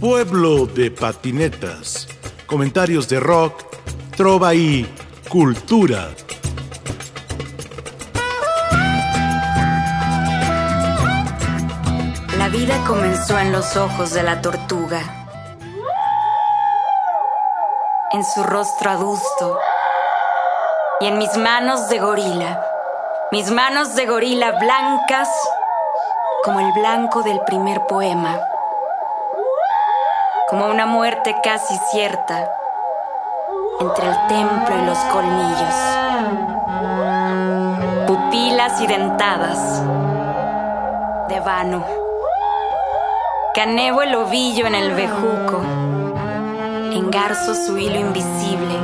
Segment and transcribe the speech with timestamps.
[0.00, 2.08] Pueblo de patinetas.
[2.46, 3.64] Comentarios de rock,
[4.16, 4.90] trova y
[5.28, 6.08] cultura.
[12.38, 15.02] La vida comenzó en los ojos de la tortuga.
[18.12, 19.58] En su rostro adusto.
[21.00, 22.64] Y en mis manos de gorila.
[23.32, 25.28] Mis manos de gorila blancas
[26.42, 28.40] como el blanco del primer poema
[30.50, 32.50] como una muerte casi cierta
[33.78, 35.74] entre el templo y los colmillos.
[38.08, 39.80] Pupilas y dentadas
[41.28, 41.84] de vano.
[43.54, 45.62] Canevo el ovillo en el bejuco.
[46.94, 48.74] Engarzo su hilo invisible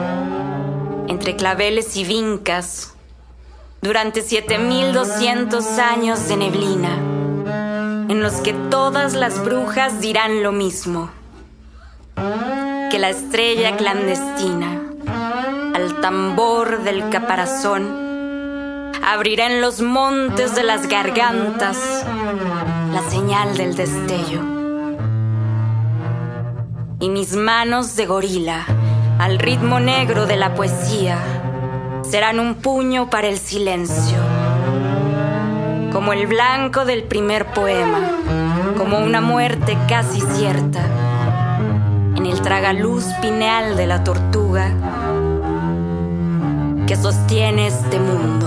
[1.09, 2.95] entre claveles y vincas
[3.83, 6.95] durante 7200 años de neblina
[8.09, 11.11] en los que todas las brujas dirán lo mismo
[12.17, 14.83] que la estrella clandestina,
[15.75, 21.77] al tambor del caparazón, abrirá en los montes de las gargantas
[22.93, 24.41] la señal del destello.
[27.01, 28.65] Y mis manos de gorila,
[29.19, 31.19] al ritmo negro de la poesía,
[32.03, 34.17] serán un puño para el silencio,
[35.93, 38.01] como el blanco del primer poema,
[38.79, 41.06] como una muerte casi cierta
[42.31, 44.73] el tragaluz pineal de la tortuga
[46.87, 48.47] que sostiene este mundo.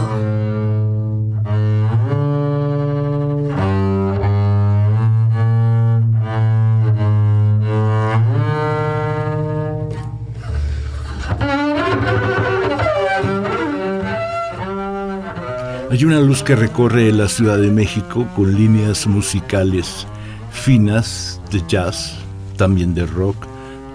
[15.92, 20.08] Hay una luz que recorre la Ciudad de México con líneas musicales
[20.52, 22.16] finas de jazz,
[22.58, 23.49] también de rock,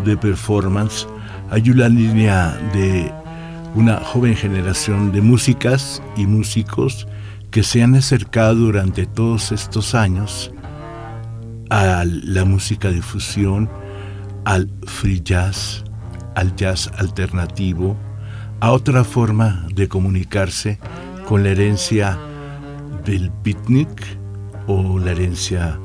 [0.04, 1.06] de performance,
[1.50, 3.12] hay una línea de
[3.74, 7.06] una joven generación de músicas y músicos
[7.50, 10.52] que se han acercado durante todos estos años
[11.70, 13.68] a la música de fusión,
[14.44, 15.84] al free jazz,
[16.34, 17.96] al jazz alternativo,
[18.60, 20.78] a otra forma de comunicarse
[21.26, 22.18] con la herencia
[23.04, 24.18] del beatnik
[24.66, 25.78] o la herencia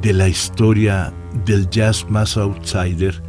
[0.00, 1.12] de la historia
[1.44, 3.22] del jazz más outsider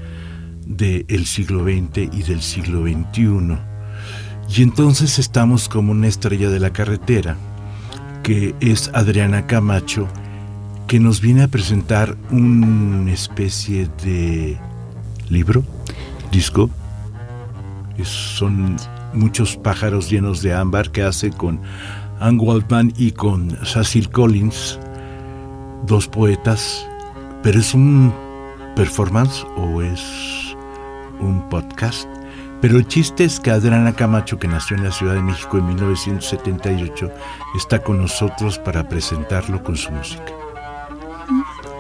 [0.66, 3.58] del siglo XX y del siglo XXI.
[4.56, 7.38] Y entonces estamos como una estrella de la carretera,
[8.24, 10.08] que es Adriana Camacho,
[10.88, 14.58] que nos viene a presentar una especie de
[15.30, 15.64] libro,
[16.32, 16.70] disco.
[18.04, 18.76] son
[19.14, 21.62] muchos pájaros llenos de ámbar que hace con
[22.20, 24.80] Anne Waldman y con Cecil Collins,
[25.86, 26.86] dos poetas,
[27.42, 28.14] pero es un
[28.76, 30.41] performance o es
[31.22, 32.08] un podcast.
[32.62, 35.66] Pero el chiste es que Adriana Camacho, que nació en la Ciudad de México en
[35.68, 37.12] 1978,
[37.58, 40.32] está con nosotros para presentarlo con su música.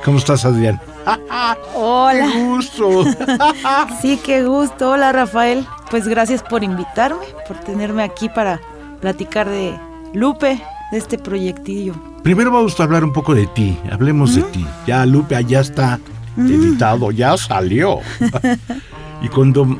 [0.03, 0.81] ¿Cómo estás, Adrián?
[1.75, 2.27] Hola.
[2.31, 3.03] ¡Qué gusto!
[4.01, 4.91] sí, qué gusto.
[4.91, 5.67] Hola, Rafael.
[5.91, 8.59] Pues gracias por invitarme, por tenerme aquí para
[8.99, 9.77] platicar de
[10.13, 10.59] Lupe,
[10.91, 11.93] de este proyectillo.
[12.23, 13.77] Primero vamos a hablar un poco de ti.
[13.91, 14.65] Hablemos de ti.
[14.87, 15.99] Ya Lupe allá está
[16.37, 17.99] editado, ya salió.
[19.21, 19.77] Y cuando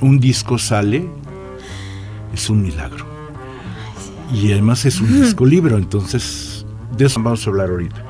[0.00, 1.08] un disco sale,
[2.32, 3.06] es un milagro.
[4.32, 6.66] Y además es un disco libro, entonces
[6.96, 8.03] de eso vamos a hablar ahorita.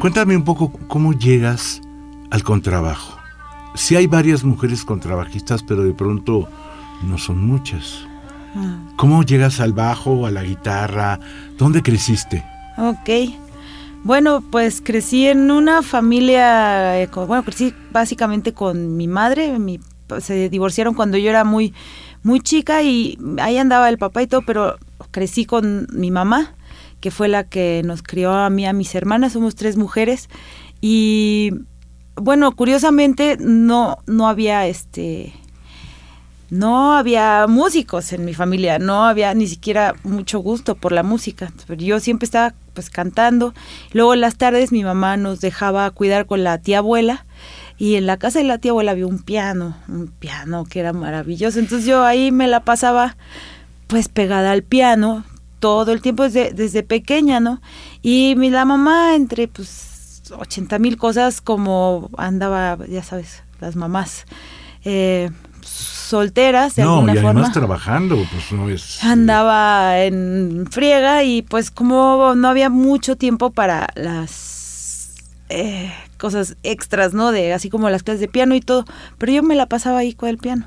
[0.00, 1.80] Cuéntame un poco cómo llegas
[2.30, 3.18] al contrabajo.
[3.74, 6.48] Sí hay varias mujeres contrabajistas, pero de pronto
[7.02, 8.06] no son muchas.
[8.54, 8.78] Ah.
[8.96, 11.18] ¿Cómo llegas al bajo, a la guitarra?
[11.56, 12.44] ¿Dónde creciste?
[12.76, 13.34] Ok.
[14.04, 19.80] Bueno, pues crecí en una familia, eh, bueno, crecí básicamente con mi madre, mi,
[20.20, 21.74] se divorciaron cuando yo era muy,
[22.22, 24.76] muy chica y ahí andaba el papá y todo, pero
[25.10, 26.54] crecí con mi mamá,
[27.00, 30.28] que fue la que nos crió a mí, a mis hermanas, somos tres mujeres
[30.80, 31.52] y
[32.16, 35.32] bueno, curiosamente no, no había este
[36.50, 41.52] no había músicos en mi familia, no había ni siquiera mucho gusto por la música.
[41.76, 43.52] Yo siempre estaba pues cantando.
[43.92, 47.26] Luego en las tardes mi mamá nos dejaba cuidar con la tía abuela
[47.76, 50.94] y en la casa de la tía abuela había un piano, un piano que era
[50.94, 51.58] maravilloso.
[51.58, 53.16] Entonces yo ahí me la pasaba
[53.86, 55.24] pues pegada al piano
[55.58, 57.60] todo el tiempo desde, desde pequeña, ¿no?
[58.02, 64.26] Y mi, la mamá entre pues 80 mil cosas como andaba, ya sabes, las mamás.
[64.84, 65.30] Eh,
[65.62, 69.02] solteras de no, alguna y además trabajando, pues no es...
[69.04, 75.14] Andaba en friega y pues como no había mucho tiempo para las
[75.50, 77.30] eh, cosas extras, ¿no?
[77.30, 78.84] De así como las clases de piano y todo,
[79.18, 80.66] pero yo me la pasaba ahí con el piano.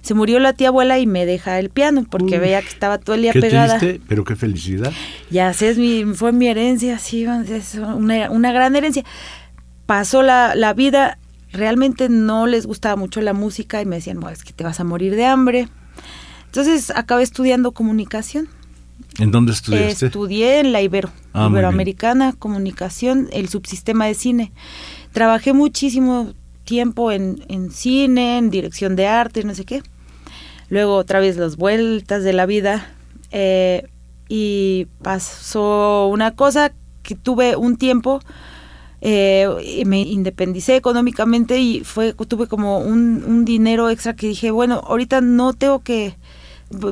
[0.00, 3.16] Se murió la tía abuela y me deja el piano porque veía que estaba todo
[3.16, 3.78] el día qué pegada.
[3.78, 4.92] Triste, pero qué felicidad.
[5.30, 9.04] Ya sé, es mi, fue mi herencia, sí, es una, una gran herencia.
[9.86, 11.18] Pasó la, la vida
[11.52, 14.80] realmente no les gustaba mucho la música y me decían, bueno, es que te vas
[14.80, 15.68] a morir de hambre.
[16.46, 18.48] Entonces acabé estudiando comunicación.
[19.18, 20.06] ¿En dónde estudiaste?
[20.06, 24.52] Estudié en la Ibero, ah, Iberoamericana, comunicación, el subsistema de cine.
[25.12, 26.32] Trabajé muchísimo
[26.64, 29.82] tiempo en, en cine, en dirección de arte, no sé qué.
[30.68, 32.90] Luego otra vez las vueltas de la vida.
[33.30, 33.88] Eh,
[34.28, 36.72] y pasó una cosa
[37.02, 38.20] que tuve un tiempo
[39.04, 45.20] eh, me independicé económicamente y fue tuve como un, dinero extra que dije, bueno, ahorita
[45.20, 46.16] no tengo que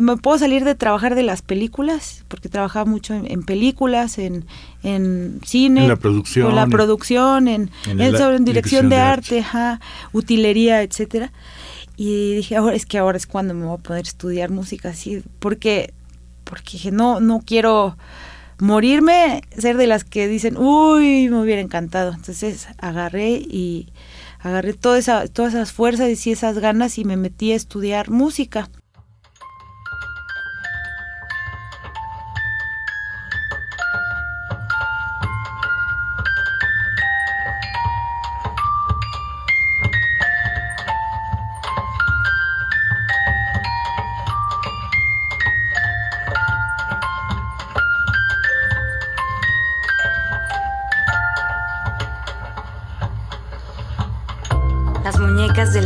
[0.00, 4.46] me puedo salir de trabajar de las películas, porque trabajaba mucho en, películas, en,
[4.82, 9.44] en cine, en la producción, en, la producción, en, en, dirección de, arte,
[10.12, 11.32] utilería, etcétera.
[11.96, 15.22] Y dije, ahora es que ahora es cuando me voy a poder estudiar música así,
[15.38, 15.92] porque
[16.44, 17.96] porque dije, no no quiero
[18.60, 22.12] morirme, ser de las que dicen, uy, me hubiera encantado.
[22.12, 23.88] Entonces agarré y
[24.40, 28.68] agarré toda esa, todas esas fuerzas y esas ganas y me metí a estudiar música.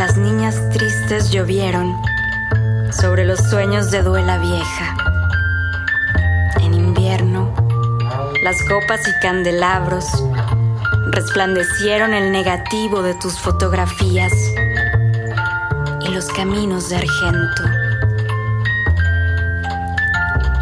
[0.07, 1.97] Las niñas tristes llovieron
[2.93, 4.95] sobre los sueños de duela vieja.
[6.61, 7.55] En invierno,
[8.43, 10.05] las copas y candelabros
[11.07, 14.31] resplandecieron el negativo de tus fotografías
[16.03, 17.63] y los caminos de argento.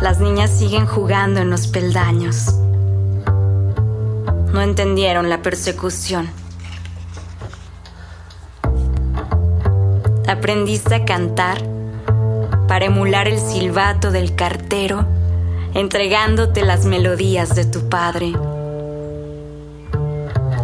[0.01, 2.55] Las niñas siguen jugando en los peldaños.
[4.53, 6.42] No entendieron la persecución
[10.43, 11.63] aprendiste a cantar
[12.67, 15.07] para emular el silbato del cartero,
[15.73, 18.33] entregándote las melodías de tu padre.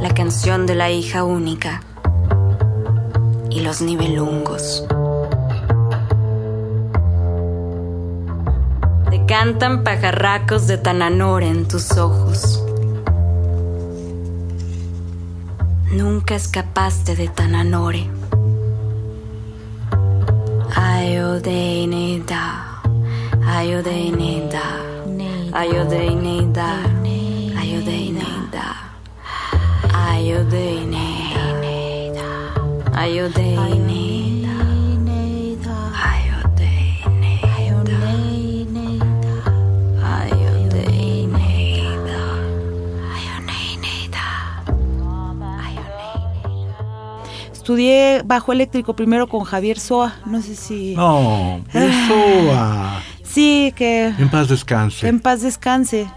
[0.02, 1.84] La canción de la hija única
[3.50, 4.84] y los nivelungos.
[9.10, 12.64] Te cantan pajarracos de Tananore en tus ojos.
[15.92, 18.17] Nunca escapaste de Tananore.
[20.78, 22.42] Ayudenida,
[23.42, 24.62] ayudenida,
[25.52, 26.68] ayudenida,
[27.58, 28.66] ayudenida,
[30.06, 31.46] ayudenida,
[32.94, 34.17] ayudenida.
[47.68, 50.94] Estudié bajo eléctrico primero con Javier Soa, no sé si...
[50.96, 51.62] No,
[52.08, 53.02] Soa.
[53.22, 54.06] sí, que...
[54.06, 55.06] En paz descanse.
[55.06, 56.10] En paz descanse.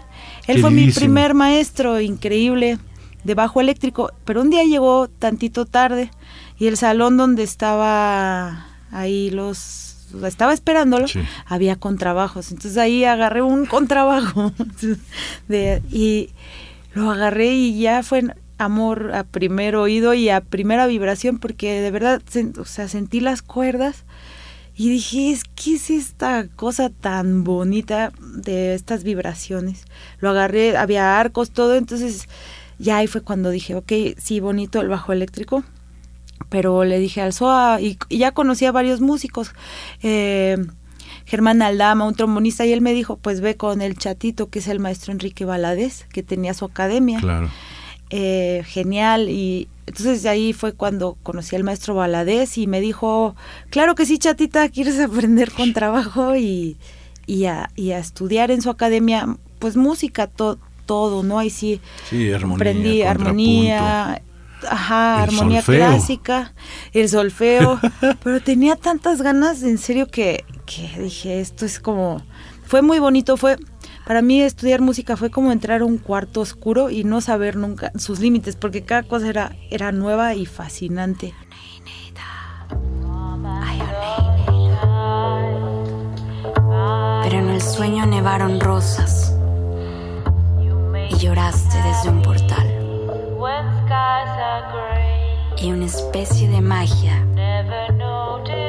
[0.46, 2.78] Él fue mi primer maestro, increíble,
[3.22, 6.10] de bajo eléctrico, pero un día llegó tantito tarde
[6.58, 11.04] y el salón donde estaba ahí los estaba esperándolo,
[11.44, 12.50] había contrabajos.
[12.50, 14.54] Entonces ahí agarré un contrabajo
[15.48, 16.30] de, y
[16.94, 18.24] lo agarré y ya fue
[18.64, 22.22] amor a primer oído y a primera vibración porque de verdad,
[22.58, 24.04] o sea, sentí las cuerdas
[24.74, 29.84] y dije, ¿qué es esta cosa tan bonita de estas vibraciones?
[30.18, 32.28] Lo agarré, había arcos, todo, entonces
[32.78, 35.62] ya ahí fue cuando dije, ok, sí, bonito el bajo eléctrico,
[36.48, 39.52] pero le dije al SOA y, ya conocía a varios músicos.
[40.02, 40.56] Eh,
[41.26, 44.68] Germán Aldama, un trombonista, y él me dijo, pues ve con el chatito, que es
[44.68, 47.20] el maestro Enrique Valadez, que tenía su academia.
[47.20, 47.48] Claro.
[48.14, 53.34] Eh, genial, y entonces ahí fue cuando conocí al maestro Valadez y me dijo,
[53.70, 56.76] claro que sí, chatita, quieres aprender con trabajo y,
[57.26, 61.38] y, a, y a estudiar en su academia, pues música, todo, ¿no?
[61.38, 64.22] Ahí sí, sí armonía, aprendí armonía,
[64.68, 66.52] ajá, armonía clásica,
[66.92, 67.80] el solfeo,
[68.22, 72.22] pero tenía tantas ganas, en serio, que, que dije, esto es como,
[72.66, 73.56] fue muy bonito, fue,
[74.06, 77.92] para mí estudiar música fue como entrar a un cuarto oscuro y no saber nunca
[77.96, 81.34] sus límites, porque cada cosa era, era nueva y fascinante.
[87.22, 89.34] Pero en el sueño nevaron rosas
[91.10, 92.66] y lloraste desde un portal.
[95.58, 97.24] Y una especie de magia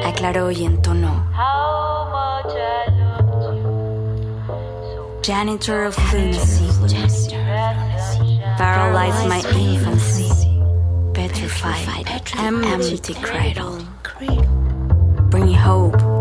[0.04, 1.26] aclaró y entonó.
[5.24, 6.68] Janitor of lunacy,
[8.58, 10.28] paralyzed my infancy,
[11.14, 13.78] petrified, empty cradle.
[15.30, 16.13] Bring hope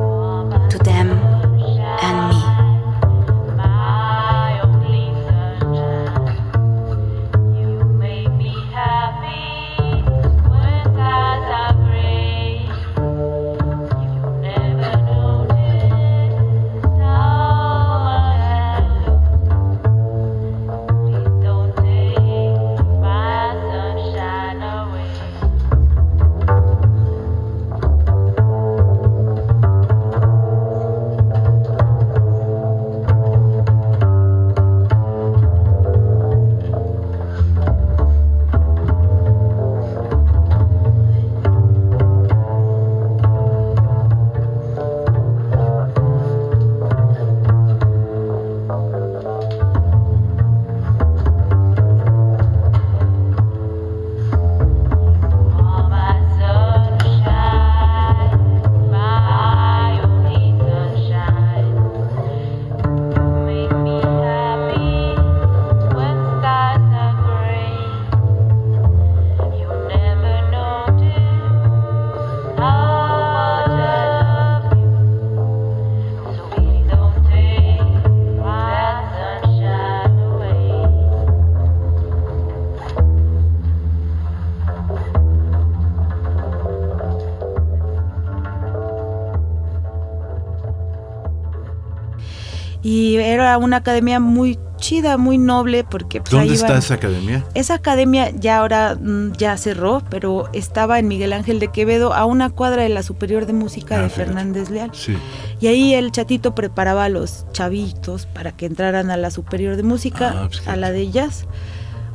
[93.58, 96.20] una academia muy chida, muy noble, porque...
[96.22, 97.46] Pues, ¿Dónde está esa academia?
[97.54, 102.26] Esa academia ya ahora mm, ya cerró, pero estaba en Miguel Ángel de Quevedo, a
[102.26, 104.92] una cuadra de la Superior de Música de ah, Fernández Leal.
[104.94, 105.18] Sí.
[105.60, 109.84] Y ahí el chatito preparaba a los chavitos para que entraran a la Superior de
[109.84, 111.46] Música, ah, pues, a la de jazz,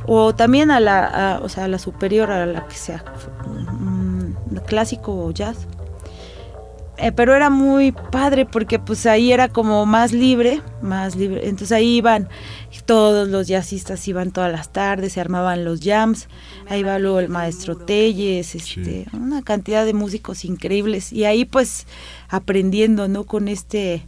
[0.05, 3.03] o también a la, o sea, a la superior, a la que sea,
[3.47, 5.67] mm, clásico o jazz.
[7.01, 11.47] Eh, pero era muy padre porque pues ahí era como más libre, más libre.
[11.47, 12.27] Entonces ahí iban
[12.85, 16.27] todos los jazzistas, iban todas las tardes, se armaban los jams.
[16.67, 21.13] Ahí va luego el maestro Telles, este, una cantidad de músicos increíbles.
[21.13, 21.87] Y ahí pues
[22.27, 23.23] aprendiendo, ¿no?
[23.23, 24.05] Con este,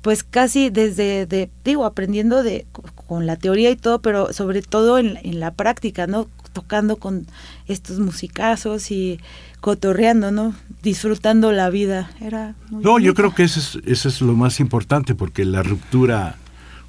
[0.00, 2.66] pues casi desde, de, digo, aprendiendo de,
[3.06, 6.26] con la teoría y todo, pero sobre todo en, en la práctica, ¿no?
[6.54, 7.26] Tocando con
[7.66, 9.20] estos musicazos y
[9.60, 10.54] cotorreando, ¿no?
[10.82, 12.10] Disfrutando la vida.
[12.20, 16.36] Era no, yo creo que eso es, eso es lo más importante, porque la ruptura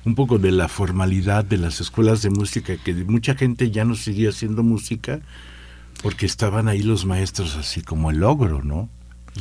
[0.05, 3.95] un poco de la formalidad de las escuelas de música, que mucha gente ya no
[3.95, 5.21] seguía haciendo música
[6.01, 8.89] porque estaban ahí los maestros así como el logro, ¿no?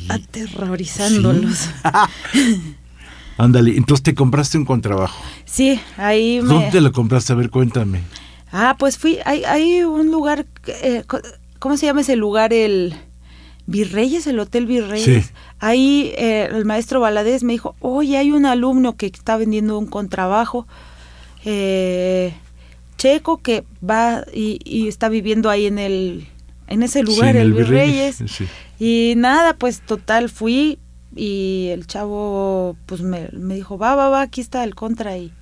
[0.09, 1.71] Aterrorizándolos.
[3.39, 5.23] Ándale, entonces te compraste un contrabajo.
[5.47, 6.49] Sí, ahí me...
[6.49, 7.33] ¿Dónde lo compraste?
[7.33, 8.03] A ver, cuéntame.
[8.53, 11.05] Ah, pues fui, hay, hay un lugar, eh,
[11.59, 12.53] ¿cómo se llama ese lugar?
[12.53, 12.95] El...
[13.71, 15.33] Virreyes, el Hotel Virreyes.
[15.61, 19.87] Ahí eh, el maestro Valadez me dijo, oye, hay un alumno que está vendiendo un
[19.87, 20.67] contrabajo
[21.45, 22.35] eh,
[22.97, 26.27] checo que va y, está viviendo ahí en el
[26.67, 28.23] en ese lugar, el, Virreyes.
[28.79, 30.79] Y nada, pues total fui
[31.15, 35.33] y el chavo pues me, me dijo, va, va, va, aquí está el contra y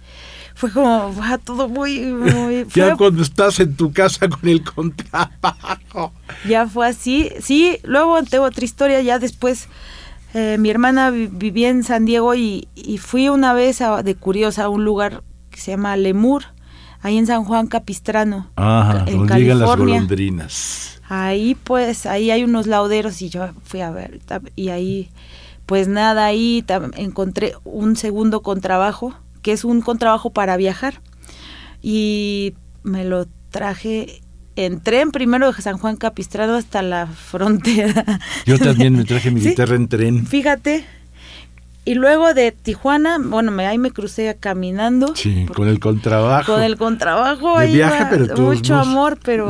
[0.59, 2.01] fue como, va todo muy...
[2.01, 6.13] muy ya cuando estás en tu casa con el contrabajo.
[6.49, 7.31] Ya fue así.
[7.41, 9.69] Sí, luego tengo otra historia, ya después...
[10.35, 12.69] Eh, mi hermana vivía en San Diego y,
[13.01, 16.43] fui una vez de curiosa a un lugar que se llama Lemur,
[17.01, 21.01] ahí en San Juan Capistrano, Ajá, en donde llegan las golondrinas.
[21.09, 24.21] Ahí pues, ahí hay unos lauderos y yo fui a ver,
[24.55, 25.09] y ahí
[25.65, 26.63] pues nada, ahí
[26.97, 29.15] encontré un segundo contrabajo,
[29.49, 31.01] que es un contrabajo para viajar,
[31.81, 32.53] y
[32.83, 34.21] me lo traje
[34.57, 38.05] en tren, primero de San Juan Capistrano hasta la frontera.
[38.45, 40.27] Yo también me traje mi guitarra en tren.
[40.27, 40.85] Fíjate,
[41.87, 45.17] y luego de Tijuana, bueno, me, ahí me crucé caminando.
[45.17, 46.53] Sí, con el contrabajo.
[46.53, 47.59] Con el contrabajo.
[47.61, 49.49] viaje, pero Mucho amor, pero...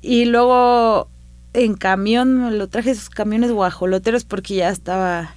[0.00, 1.10] Y luego
[1.52, 5.34] en camión, me lo traje esos camiones guajoloteros porque ya estaba,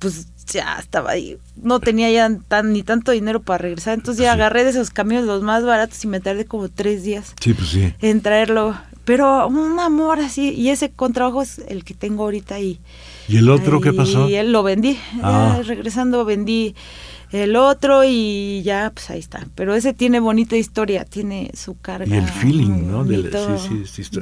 [0.00, 1.38] pues ya estaba ahí.
[1.56, 3.94] No tenía ya tan, ni tanto dinero para regresar.
[3.94, 7.34] Entonces ya agarré de esos camiones los más baratos y me tardé como tres días.
[7.40, 7.94] Sí, pues sí.
[8.00, 8.76] En traerlo.
[9.04, 10.50] Pero un amor así.
[10.50, 12.80] Y ese contrabajo es el que tengo ahorita y
[13.28, 14.28] ¿Y el otro qué pasó?
[14.28, 14.98] Y él lo vendí.
[15.22, 15.60] Ah.
[15.64, 16.74] regresando vendí
[17.32, 19.46] el otro y ya, pues ahí está.
[19.54, 22.14] Pero ese tiene bonita historia, tiene su carga.
[22.14, 23.04] Y el feeling, ¿no?
[23.04, 24.20] sí, sí, sí,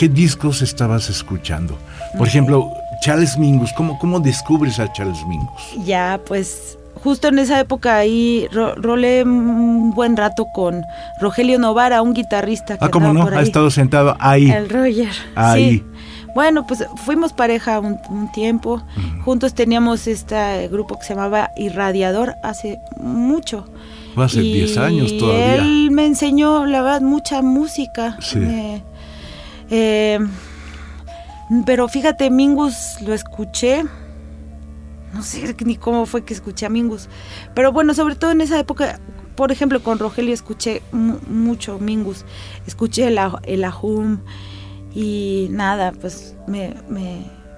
[0.00, 1.76] ¿Qué discos estabas escuchando?
[2.16, 5.84] Por ejemplo, Charles Mingus, ¿cómo, ¿cómo descubres a Charles Mingus?
[5.84, 10.86] Ya, pues justo en esa época ahí rolé un buen rato con
[11.20, 12.78] Rogelio Novara, un guitarrista.
[12.78, 13.26] Que ah, ¿cómo no?
[13.26, 14.50] Ha estado sentado ahí.
[14.50, 15.12] El Roger.
[15.34, 15.84] Ahí.
[16.34, 18.82] Bueno, pues fuimos pareja un, tiempo.
[19.26, 23.66] Juntos teníamos este grupo que se llamaba Irradiador hace mucho.
[24.16, 25.56] Hace 10 años todavía.
[25.56, 28.16] Él me enseñó, la verdad, mucha música.
[28.20, 28.38] Sí.
[29.70, 30.18] Eh,
[31.64, 33.84] pero fíjate, Mingus lo escuché.
[35.12, 37.08] No sé ni cómo fue que escuché a Mingus.
[37.54, 39.00] Pero bueno, sobre todo en esa época,
[39.36, 42.24] por ejemplo, con Rogelio escuché mucho Mingus.
[42.66, 44.20] Escuché el, el Ahum
[44.94, 46.74] y nada, pues me,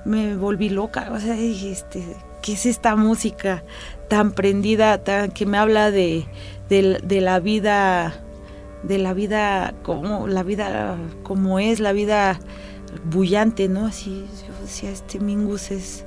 [0.05, 1.11] me, volví loca.
[1.13, 2.05] O sea, dije, este,
[2.43, 3.65] ¿qué es esta música
[4.09, 6.27] tan prendida, tan, que me habla de,
[6.69, 8.22] de la vida
[8.83, 12.41] de la vida como la vida como es, la vida
[13.05, 13.87] bullante, ¿no?
[13.87, 16.05] Así yo decía, este Mingus es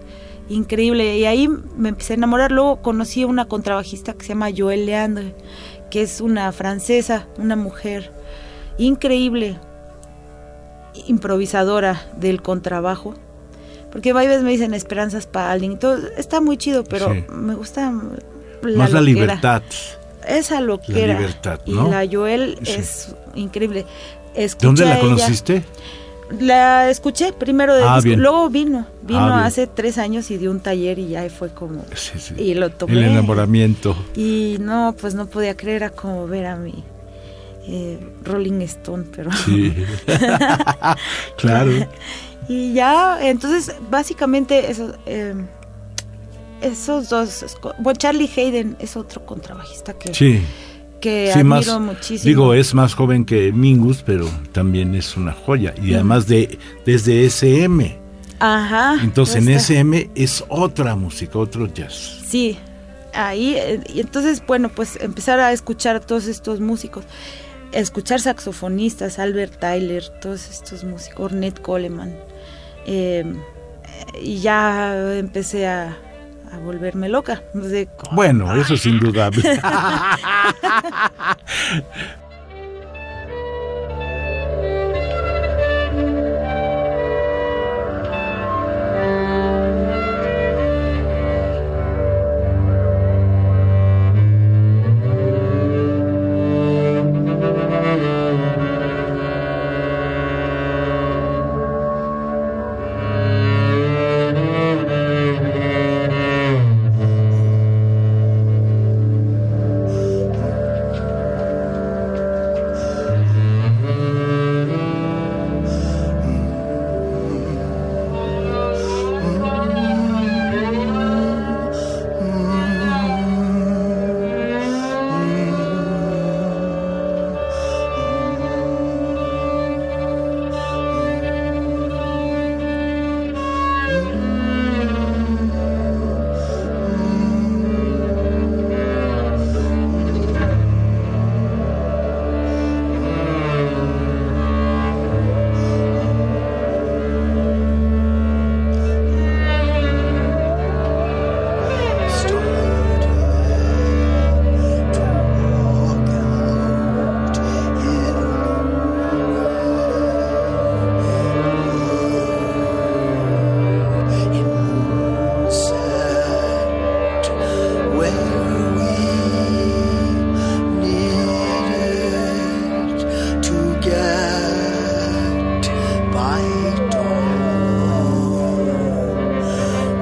[0.49, 4.49] increíble y ahí me empecé a enamorar, luego conocí a una contrabajista que se llama
[4.55, 5.35] Joelle Leandre,
[5.89, 8.11] que es una francesa, una mujer
[8.77, 9.57] increíble,
[11.07, 13.15] improvisadora del contrabajo
[13.95, 17.23] porque varias veces me dicen esperanzas para alguien todo, está muy chido, pero Sí.
[17.31, 17.93] me gusta
[18.61, 19.61] la Más la libertad.
[20.27, 21.13] Esa loquera.
[21.13, 21.89] La libertad, Y ¿no?
[21.89, 22.71] la Joel Sí.
[22.73, 23.85] es increíble.
[24.35, 25.63] Escuché ¿Dónde la conociste?
[26.39, 29.39] La escuché primero de Ah, disco, luego vino, vino Ah, bien.
[29.45, 32.33] hace tres años y dio un taller y ya fue como Sí, sí.
[32.37, 32.93] y lo tomé.
[32.93, 33.95] El enamoramiento.
[34.15, 36.83] Y no, pues no podía creer, era como ver a mi
[37.67, 39.31] eh, Rolling Stone, pero...
[39.31, 39.73] Sí.
[41.37, 41.71] claro.
[42.47, 45.33] y ya, entonces, básicamente, eso, eh,
[46.65, 47.57] esos dos...
[47.79, 50.41] Bueno, Charlie Hayden es otro contrabajista que, Sí.
[50.99, 52.27] que Sí, más, admiro muchísimo.
[52.27, 55.73] digo, es más joven que Mingus, pero también es una joya.
[55.81, 57.97] Y además de desde SM.
[58.39, 58.97] Ajá.
[59.01, 62.21] Entonces en SM es otra música, otro jazz.
[62.27, 62.57] Sí,
[63.13, 67.05] ahí, eh, y entonces, bueno, pues empezar a escuchar a todos estos músicos,
[67.71, 72.13] escuchar saxofonistas, Albert Tyler, todos estos músicos, Ornette Coleman,
[72.85, 73.23] eh,
[74.21, 75.97] y ya empecé a,
[76.51, 77.41] a volverme loca.
[78.11, 79.41] Bueno, eso es indudable.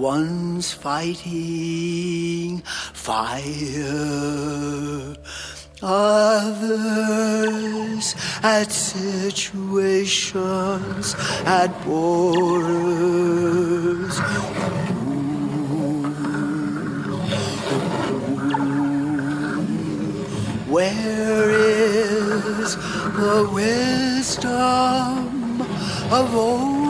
[0.00, 2.62] one's fighting
[2.94, 3.44] fire,
[5.82, 7.34] others
[8.42, 10.14] at situations
[11.44, 13.00] at borders.
[20.66, 24.50] Where is the wisdom
[26.10, 26.89] of old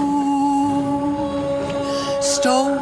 [2.23, 2.81] stones?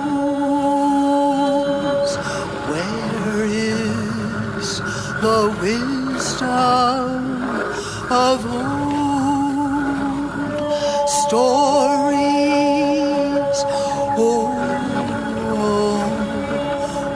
[2.69, 4.81] Where is
[5.23, 7.43] the wisdom
[8.11, 8.69] of old
[11.09, 12.19] stories?
[14.21, 14.51] Oh,
[15.55, 16.03] oh,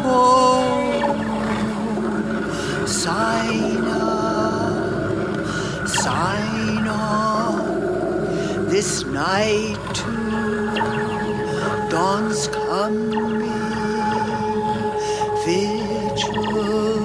[0.04, 0.66] oh.
[2.86, 4.78] Sign up,
[5.88, 8.68] sign on.
[8.68, 10.04] This night
[12.16, 13.52] once come be
[15.44, 17.00] virtual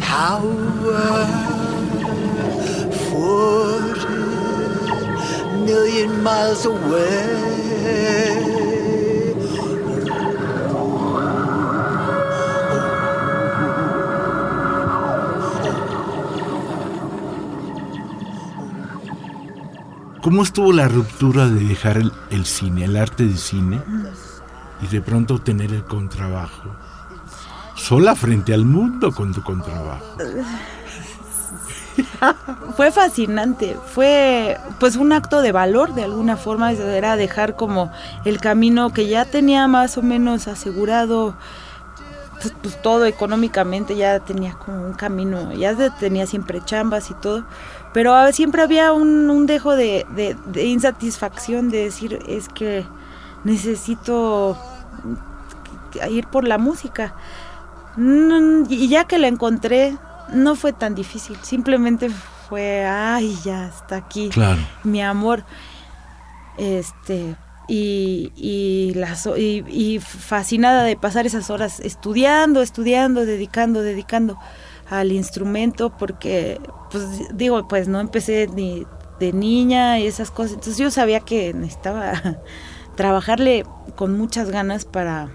[0.00, 1.26] power
[3.10, 4.22] forty
[5.68, 8.45] million miles away.
[20.26, 21.98] ¿Cómo estuvo la ruptura de dejar
[22.30, 23.80] el, cine, el arte de cine,
[24.82, 26.74] y de pronto tener el contrabajo?
[27.76, 30.04] Sola frente al mundo con tu contrabajo.
[32.76, 37.92] fue fascinante, fue pues un acto de valor de alguna forma, era dejar como
[38.24, 41.36] el camino que ya tenía más o menos asegurado
[42.42, 47.44] pues, pues, todo económicamente, ya tenía como un camino, ya tenía siempre chambas y todo,
[47.96, 52.84] pero siempre había un, dejo de, de insatisfacción de decir es que
[53.42, 54.58] necesito
[56.10, 57.14] ir por la música.
[57.96, 59.96] Y ya que la encontré,
[60.30, 62.10] no fue tan difícil, simplemente
[62.50, 64.28] fue, ay, ya está aquí,
[64.84, 65.46] mi amor.
[66.58, 67.34] Este,
[67.66, 74.38] y, y, las, y, fascinada de pasar esas horas estudiando, estudiando, dedicando, dedicando
[74.88, 77.04] al instrumento, porque, pues
[77.36, 78.86] digo, pues no empecé ni
[79.18, 82.12] de niña y esas cosas, entonces yo sabía que necesitaba
[82.96, 85.30] trabajarle con muchas ganas para,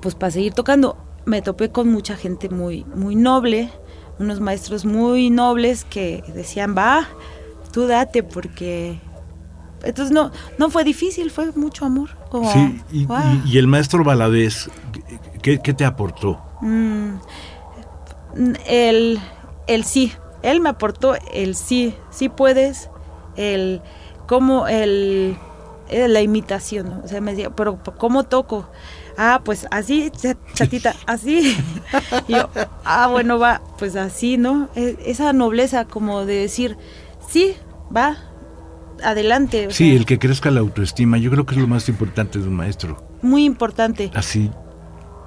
[0.00, 0.96] pues para seguir tocando.
[1.26, 3.70] Me topé con mucha gente muy, muy noble,
[4.18, 7.08] unos maestros muy nobles que decían, va,
[7.72, 9.00] tú date porque...
[9.82, 12.08] Entonces no, no fue difícil, fue mucho amor.
[12.52, 14.70] sí, y, el maestro Valadez,
[15.42, 16.40] ¿qué, te aportó?
[16.62, 17.16] Mm,
[18.66, 19.20] el,
[19.66, 22.90] el sí, él me aportó el sí, sí puedes,
[23.36, 23.82] el
[24.26, 25.36] cómo el,
[25.90, 28.68] la imitación, o sea, me decía, pero ¿cómo toco?
[29.16, 30.10] ah, pues así,
[30.54, 31.56] chatita, así.
[32.28, 32.48] y yo,
[32.84, 34.68] ah, bueno, va, pues así, ¿no?
[34.74, 36.76] E, esa nobleza como de decir,
[37.28, 37.54] sí,
[37.94, 38.18] va,
[39.02, 39.68] adelante.
[39.70, 42.54] Sí, el que crezca la autoestima, yo creo que es lo más importante de un
[42.54, 43.02] maestro.
[43.22, 44.10] Muy importante.
[44.14, 44.50] Así,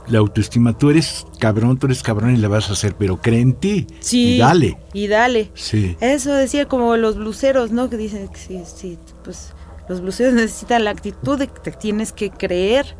[0.08, 3.42] la autoestima, tú eres cabrón, tú eres cabrón y le vas a hacer, pero cree
[3.42, 3.88] en ti.
[4.00, 4.36] Sí.
[4.36, 4.78] Y dale.
[4.94, 5.52] Y dale.
[5.54, 5.98] Sí.
[6.00, 7.90] Eso decía como los bluseros, ¿no?
[7.90, 9.54] Que dicen que sí, sí, pues
[9.90, 12.96] los bluseros necesitan la actitud de que te tienes que creer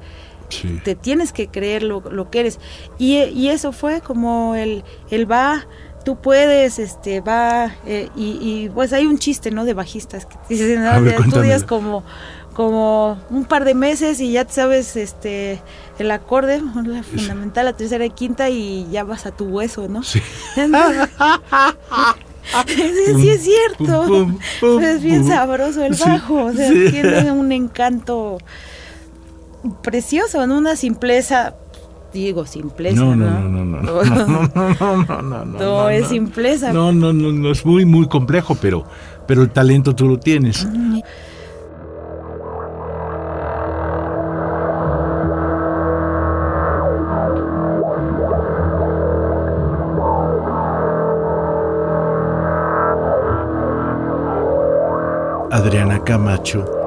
[0.84, 2.60] te tienes que creer lo, lo que eres.
[2.98, 5.68] Y, y, eso fue como el, el va,
[6.06, 9.66] tú puedes, este, va, eh, y, y, pues hay un chiste, ¿no?
[9.66, 12.04] De bajistas que dicen, ah, estudias como
[12.58, 15.62] como un par de meses y ya te sabes este
[16.00, 20.02] el acorde, la fundamental, la tercera y quinta y ya vas a tu hueso, ¿no?
[20.02, 20.20] Sí.
[22.66, 24.28] sí, es cierto.
[24.82, 28.40] es bien sabroso el bajo, o sea, tiene un encanto
[29.84, 31.54] precioso, en una simpleza
[32.12, 32.96] digo simpleza.
[32.96, 36.74] No, no, no, no, no, no, no, no, no, no, no, es simpleza.
[36.74, 38.84] No, no, no, no, es muy, muy complejo, pero,
[39.28, 40.68] pero el talento tú lo tienes.
[56.08, 56.87] Camacho